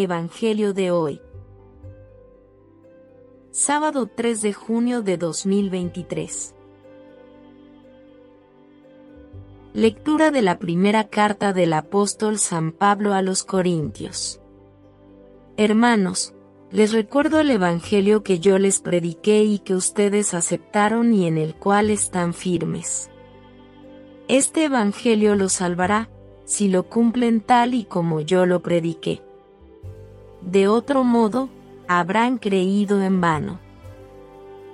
Evangelio 0.00 0.74
de 0.74 0.92
hoy. 0.92 1.20
Sábado 3.50 4.06
3 4.06 4.42
de 4.42 4.52
junio 4.52 5.02
de 5.02 5.16
2023. 5.16 6.54
Lectura 9.72 10.30
de 10.30 10.40
la 10.40 10.60
primera 10.60 11.08
carta 11.08 11.52
del 11.52 11.72
apóstol 11.72 12.38
San 12.38 12.70
Pablo 12.70 13.12
a 13.12 13.22
los 13.22 13.42
Corintios. 13.42 14.40
Hermanos, 15.56 16.32
les 16.70 16.92
recuerdo 16.92 17.40
el 17.40 17.50
Evangelio 17.50 18.22
que 18.22 18.38
yo 18.38 18.60
les 18.60 18.78
prediqué 18.78 19.42
y 19.42 19.58
que 19.58 19.74
ustedes 19.74 20.32
aceptaron 20.32 21.12
y 21.12 21.26
en 21.26 21.38
el 21.38 21.56
cual 21.56 21.90
están 21.90 22.34
firmes. 22.34 23.10
Este 24.28 24.66
Evangelio 24.66 25.34
los 25.34 25.54
salvará, 25.54 26.08
si 26.44 26.68
lo 26.68 26.84
cumplen 26.84 27.40
tal 27.40 27.74
y 27.74 27.84
como 27.84 28.20
yo 28.20 28.46
lo 28.46 28.62
prediqué. 28.62 29.22
De 30.50 30.66
otro 30.66 31.04
modo, 31.04 31.50
habrán 31.88 32.38
creído 32.38 33.02
en 33.02 33.20
vano. 33.20 33.60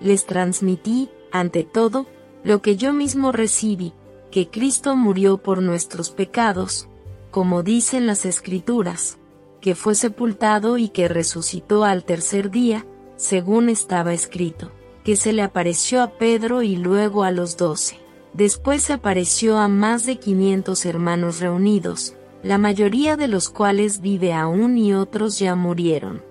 Les 0.00 0.26
transmití, 0.26 1.10
ante 1.30 1.62
todo, 1.62 2.06
lo 2.42 2.60
que 2.60 2.76
yo 2.76 2.92
mismo 2.92 3.30
recibí, 3.30 3.92
que 4.32 4.48
Cristo 4.48 4.96
murió 4.96 5.38
por 5.38 5.62
nuestros 5.62 6.10
pecados, 6.10 6.88
como 7.30 7.62
dicen 7.62 8.08
las 8.08 8.26
Escrituras, 8.26 9.18
que 9.60 9.76
fue 9.76 9.94
sepultado 9.94 10.76
y 10.76 10.88
que 10.88 11.06
resucitó 11.06 11.84
al 11.84 12.02
tercer 12.02 12.50
día, 12.50 12.84
según 13.14 13.68
estaba 13.68 14.12
escrito, 14.12 14.72
que 15.04 15.14
se 15.14 15.32
le 15.32 15.42
apareció 15.42 16.02
a 16.02 16.18
Pedro 16.18 16.62
y 16.62 16.74
luego 16.74 17.22
a 17.22 17.30
los 17.30 17.56
doce. 17.56 17.96
Después 18.32 18.90
apareció 18.90 19.56
a 19.58 19.68
más 19.68 20.04
de 20.04 20.18
500 20.18 20.84
hermanos 20.84 21.38
reunidos, 21.38 22.16
la 22.42 22.58
mayoría 22.58 23.16
de 23.16 23.28
los 23.28 23.50
cuales 23.50 24.00
vive 24.00 24.32
aún 24.32 24.78
y 24.78 24.94
otros 24.94 25.38
ya 25.38 25.54
murieron. 25.54 26.24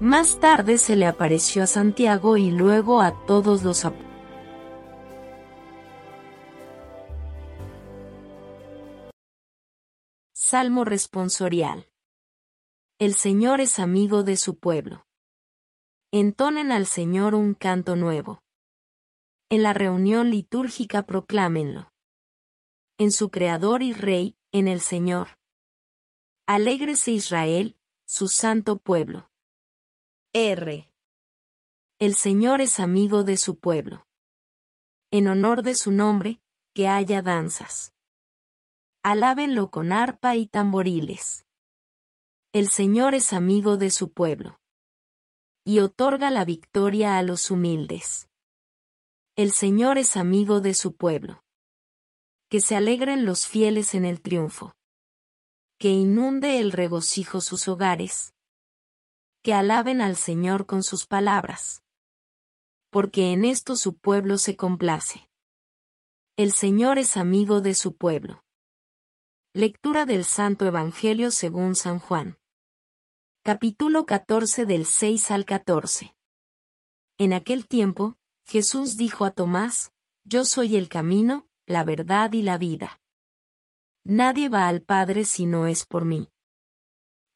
Más 0.00 0.38
tarde 0.38 0.78
se 0.78 0.96
le 0.96 1.06
apareció 1.06 1.62
a 1.62 1.66
Santiago 1.66 2.36
y 2.36 2.50
luego 2.50 3.00
a 3.00 3.24
todos 3.26 3.62
los 3.62 3.84
apóstoles. 3.84 4.14
Salmo 10.34 10.84
responsorial. 10.84 11.88
El 13.00 13.14
Señor 13.14 13.60
es 13.60 13.80
amigo 13.80 14.22
de 14.22 14.36
su 14.36 14.58
pueblo. 14.58 15.04
Entonen 16.12 16.70
al 16.70 16.86
Señor 16.86 17.34
un 17.34 17.54
canto 17.54 17.96
nuevo. 17.96 18.44
En 19.50 19.64
la 19.64 19.72
reunión 19.72 20.30
litúrgica 20.30 21.06
proclámenlo. 21.06 21.92
En 22.98 23.10
su 23.10 23.30
Creador 23.30 23.82
y 23.82 23.92
Rey, 23.92 24.36
en 24.54 24.68
el 24.68 24.80
Señor. 24.80 25.36
Alégrese 26.46 27.10
Israel, 27.10 27.76
su 28.06 28.28
santo 28.28 28.78
pueblo. 28.78 29.28
R. 30.32 30.88
El 31.98 32.14
Señor 32.14 32.60
es 32.60 32.78
amigo 32.78 33.24
de 33.24 33.36
su 33.36 33.58
pueblo. 33.58 34.06
En 35.10 35.26
honor 35.26 35.64
de 35.64 35.74
su 35.74 35.90
nombre, 35.90 36.40
que 36.72 36.86
haya 36.86 37.20
danzas. 37.20 37.94
Alábenlo 39.02 39.72
con 39.72 39.90
arpa 39.92 40.36
y 40.36 40.46
tamboriles. 40.46 41.44
El 42.52 42.68
Señor 42.68 43.16
es 43.16 43.32
amigo 43.32 43.76
de 43.76 43.90
su 43.90 44.12
pueblo. 44.12 44.60
Y 45.64 45.80
otorga 45.80 46.30
la 46.30 46.44
victoria 46.44 47.18
a 47.18 47.22
los 47.24 47.50
humildes. 47.50 48.28
El 49.34 49.50
Señor 49.50 49.98
es 49.98 50.16
amigo 50.16 50.60
de 50.60 50.74
su 50.74 50.94
pueblo. 50.94 51.43
Que 52.54 52.60
se 52.60 52.76
alegren 52.76 53.24
los 53.24 53.48
fieles 53.48 53.96
en 53.96 54.04
el 54.04 54.22
triunfo. 54.22 54.76
Que 55.76 55.88
inunde 55.88 56.60
el 56.60 56.70
regocijo 56.70 57.40
sus 57.40 57.66
hogares. 57.66 58.32
Que 59.42 59.54
alaben 59.54 60.00
al 60.00 60.14
Señor 60.14 60.64
con 60.64 60.84
sus 60.84 61.04
palabras. 61.04 61.82
Porque 62.90 63.32
en 63.32 63.44
esto 63.44 63.74
su 63.74 63.96
pueblo 63.96 64.38
se 64.38 64.54
complace. 64.54 65.28
El 66.36 66.52
Señor 66.52 67.00
es 67.00 67.16
amigo 67.16 67.60
de 67.60 67.74
su 67.74 67.96
pueblo. 67.96 68.44
Lectura 69.52 70.06
del 70.06 70.24
Santo 70.24 70.64
Evangelio 70.64 71.32
según 71.32 71.74
San 71.74 71.98
Juan. 71.98 72.38
Capítulo 73.42 74.06
14 74.06 74.64
del 74.64 74.86
6 74.86 75.32
al 75.32 75.44
14. 75.44 76.14
En 77.18 77.32
aquel 77.32 77.66
tiempo, 77.66 78.16
Jesús 78.44 78.96
dijo 78.96 79.24
a 79.24 79.32
Tomás, 79.32 79.90
Yo 80.22 80.44
soy 80.44 80.76
el 80.76 80.88
camino, 80.88 81.48
la 81.66 81.84
verdad 81.84 82.32
y 82.32 82.42
la 82.42 82.58
vida. 82.58 83.00
Nadie 84.04 84.48
va 84.48 84.68
al 84.68 84.82
Padre 84.82 85.24
si 85.24 85.46
no 85.46 85.66
es 85.66 85.86
por 85.86 86.04
mí. 86.04 86.28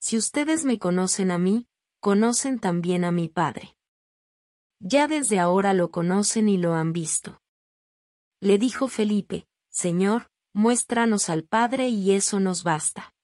Si 0.00 0.16
ustedes 0.16 0.64
me 0.64 0.78
conocen 0.78 1.30
a 1.30 1.38
mí, 1.38 1.66
conocen 2.00 2.58
también 2.58 3.04
a 3.04 3.10
mi 3.10 3.28
Padre. 3.28 3.76
Ya 4.80 5.08
desde 5.08 5.38
ahora 5.38 5.74
lo 5.74 5.90
conocen 5.90 6.48
y 6.48 6.56
lo 6.56 6.74
han 6.74 6.92
visto. 6.92 7.40
Le 8.40 8.58
dijo 8.58 8.86
Felipe, 8.86 9.48
Señor, 9.70 10.30
muéstranos 10.52 11.30
al 11.30 11.44
Padre 11.44 11.88
y 11.88 12.12
eso 12.12 12.38
nos 12.38 12.62
basta. 12.62 13.14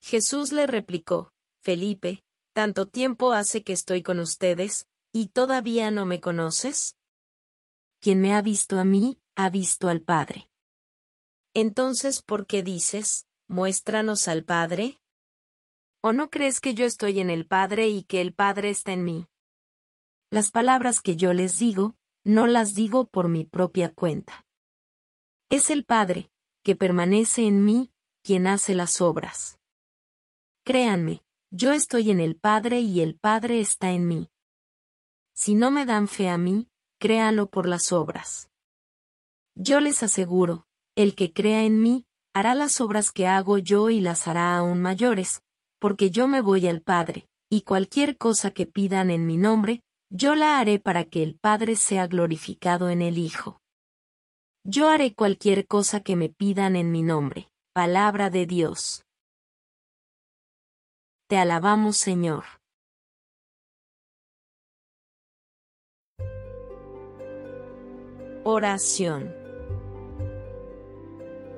Jesús 0.00 0.52
le 0.52 0.66
replicó, 0.66 1.32
Felipe, 1.60 2.24
¿tanto 2.54 2.86
tiempo 2.86 3.32
hace 3.32 3.62
que 3.62 3.72
estoy 3.72 4.02
con 4.02 4.20
ustedes, 4.20 4.86
y 5.12 5.28
todavía 5.28 5.90
no 5.90 6.06
me 6.06 6.20
conoces? 6.20 6.96
Quien 8.00 8.20
me 8.20 8.34
ha 8.34 8.42
visto 8.42 8.78
a 8.78 8.84
mí, 8.84 9.18
ha 9.36 9.50
visto 9.50 9.88
al 9.88 10.00
Padre. 10.00 10.48
Entonces, 11.54 12.22
¿por 12.22 12.46
qué 12.46 12.62
dices, 12.62 13.26
muéstranos 13.48 14.28
al 14.28 14.44
Padre? 14.44 15.00
¿O 16.02 16.12
no 16.12 16.30
crees 16.30 16.60
que 16.60 16.74
yo 16.74 16.84
estoy 16.84 17.20
en 17.20 17.30
el 17.30 17.46
Padre 17.46 17.88
y 17.88 18.02
que 18.04 18.20
el 18.20 18.34
Padre 18.34 18.70
está 18.70 18.92
en 18.92 19.04
mí? 19.04 19.26
Las 20.30 20.50
palabras 20.50 21.00
que 21.00 21.16
yo 21.16 21.32
les 21.32 21.58
digo, 21.58 21.96
no 22.24 22.46
las 22.46 22.74
digo 22.74 23.06
por 23.06 23.28
mi 23.28 23.44
propia 23.44 23.92
cuenta. 23.92 24.46
Es 25.50 25.70
el 25.70 25.84
Padre, 25.84 26.30
que 26.62 26.76
permanece 26.76 27.46
en 27.46 27.64
mí, 27.64 27.92
quien 28.22 28.46
hace 28.46 28.74
las 28.74 29.00
obras. 29.00 29.58
Créanme, 30.64 31.22
yo 31.50 31.72
estoy 31.72 32.10
en 32.10 32.20
el 32.20 32.36
Padre 32.36 32.80
y 32.80 33.00
el 33.00 33.16
Padre 33.16 33.60
está 33.60 33.92
en 33.92 34.08
mí. 34.08 34.30
Si 35.34 35.54
no 35.54 35.70
me 35.70 35.84
dan 35.84 36.08
fe 36.08 36.28
a 36.28 36.38
mí, 36.38 36.68
créanlo 36.98 37.50
por 37.50 37.68
las 37.68 37.92
obras. 37.92 38.50
Yo 39.56 39.80
les 39.80 40.02
aseguro, 40.02 40.66
el 40.96 41.14
que 41.14 41.32
crea 41.32 41.64
en 41.64 41.80
mí, 41.80 42.06
hará 42.34 42.54
las 42.54 42.80
obras 42.80 43.12
que 43.12 43.28
hago 43.28 43.58
yo 43.58 43.88
y 43.90 44.00
las 44.00 44.26
hará 44.26 44.56
aún 44.56 44.82
mayores, 44.82 45.42
porque 45.78 46.10
yo 46.10 46.26
me 46.26 46.40
voy 46.40 46.66
al 46.66 46.82
Padre, 46.82 47.28
y 47.48 47.62
cualquier 47.62 48.16
cosa 48.16 48.50
que 48.50 48.66
pidan 48.66 49.10
en 49.10 49.26
mi 49.26 49.36
nombre, 49.36 49.82
yo 50.10 50.34
la 50.34 50.58
haré 50.58 50.80
para 50.80 51.04
que 51.04 51.22
el 51.22 51.38
Padre 51.38 51.76
sea 51.76 52.08
glorificado 52.08 52.88
en 52.90 53.00
el 53.00 53.16
Hijo. 53.16 53.60
Yo 54.64 54.88
haré 54.88 55.14
cualquier 55.14 55.66
cosa 55.66 56.00
que 56.00 56.16
me 56.16 56.30
pidan 56.30 56.74
en 56.74 56.90
mi 56.90 57.02
nombre. 57.02 57.48
Palabra 57.74 58.30
de 58.30 58.46
Dios. 58.46 59.04
Te 61.28 61.36
alabamos 61.36 61.96
Señor. 61.96 62.44
Oración. 68.44 69.43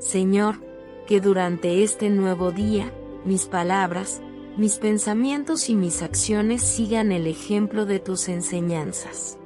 Señor, 0.06 0.60
que 1.08 1.20
durante 1.20 1.82
este 1.82 2.10
nuevo 2.10 2.52
día, 2.52 2.92
mis 3.24 3.46
palabras, 3.46 4.22
mis 4.56 4.78
pensamientos 4.78 5.68
y 5.68 5.74
mis 5.74 6.00
acciones 6.00 6.62
sigan 6.62 7.10
el 7.10 7.26
ejemplo 7.26 7.86
de 7.86 7.98
tus 7.98 8.28
enseñanzas. 8.28 9.36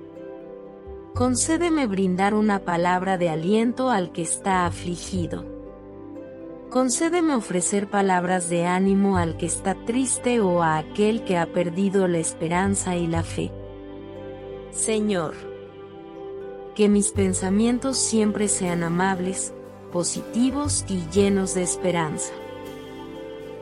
Concédeme 1.15 1.87
brindar 1.87 2.35
una 2.35 2.59
palabra 2.59 3.17
de 3.17 3.31
aliento 3.31 3.91
al 3.91 4.13
que 4.13 4.21
está 4.21 4.67
afligido. 4.67 5.47
Concédeme 6.69 7.35
ofrecer 7.35 7.89
palabras 7.89 8.51
de 8.51 8.67
ánimo 8.67 9.17
al 9.17 9.39
que 9.39 9.47
está 9.47 9.75
triste 9.87 10.41
o 10.41 10.63
a 10.63 10.77
aquel 10.77 11.25
que 11.25 11.39
ha 11.39 11.51
perdido 11.55 12.07
la 12.07 12.19
esperanza 12.19 12.97
y 12.97 13.07
la 13.07 13.23
fe. 13.23 13.51
Señor, 14.73 15.33
que 16.75 16.91
mis 16.91 17.13
pensamientos 17.13 17.97
siempre 17.97 18.47
sean 18.47 18.83
amables, 18.83 19.55
positivos 19.91 20.85
y 20.89 21.03
llenos 21.13 21.55
de 21.55 21.63
esperanza. 21.63 22.33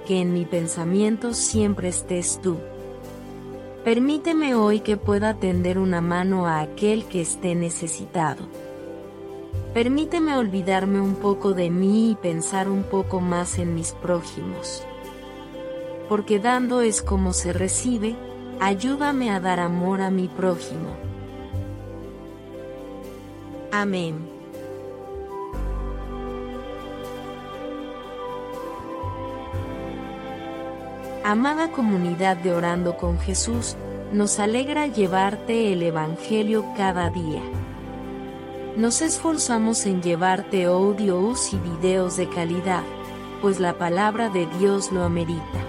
que 0.07 0.23
en 0.23 0.33
mi 0.33 0.47
pensamiento 0.47 1.35
siempre 1.35 1.89
estés 1.89 2.41
tú. 2.41 2.57
Permíteme 3.85 4.55
hoy 4.55 4.81
que 4.81 4.97
pueda 4.97 5.35
tender 5.35 5.79
una 5.79 6.01
mano 6.01 6.47
a 6.47 6.61
aquel 6.61 7.05
que 7.05 7.21
esté 7.21 7.55
necesitado. 7.55 8.49
Permíteme 9.75 10.37
olvidarme 10.37 11.01
un 11.01 11.15
poco 11.15 11.53
de 11.53 11.69
mí 11.69 12.11
y 12.11 12.15
pensar 12.15 12.69
un 12.69 12.85
poco 12.85 13.21
más 13.21 13.59
en 13.59 13.75
mis 13.75 13.93
prójimos. 13.93 14.83
Porque 16.09 16.39
dando 16.39 16.81
es 16.81 17.03
como 17.03 17.35
se 17.35 17.53
recibe, 17.53 18.17
ayúdame 18.61 19.31
a 19.31 19.41
dar 19.41 19.61
amor 19.61 20.01
a 20.01 20.11
mi 20.11 20.27
prójimo. 20.29 20.97
Amén. 23.71 24.38
Amada 31.29 31.71
comunidad 31.73 32.39
de 32.39 32.55
Orando 32.55 32.97
con 32.97 33.19
Jesús, 33.19 33.77
nos 34.15 34.39
alegra 34.39 34.87
llevarte 34.87 35.75
el 35.75 35.83
Evangelio 35.83 36.65
cada 36.75 37.11
día. 37.11 37.43
Nos 38.79 39.03
esforzamos 39.03 39.85
en 39.85 40.01
llevarte 40.01 40.65
audios 40.65 41.53
y 41.53 41.59
videos 41.59 42.17
de 42.17 42.31
calidad, 42.31 42.83
pues 43.43 43.61
la 43.61 43.77
palabra 43.77 44.31
de 44.31 44.47
Dios 44.59 44.91
lo 44.91 45.05
amerita. 45.05 45.61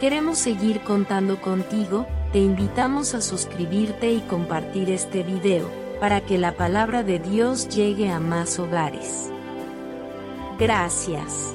Queremos 0.00 0.38
seguir 0.38 0.80
contando 0.80 1.40
contigo, 1.40 2.04
te 2.32 2.40
invitamos 2.40 3.14
a 3.14 3.20
suscribirte 3.20 4.10
y 4.10 4.18
compartir 4.22 4.90
este 4.90 5.22
video, 5.22 5.70
para 6.00 6.22
que 6.22 6.38
la 6.38 6.56
palabra 6.56 7.04
de 7.04 7.20
Dios 7.20 7.68
llegue 7.68 8.10
a 8.10 8.18
más 8.18 8.58
hogares. 8.58 9.30
Gracias. 10.58 11.54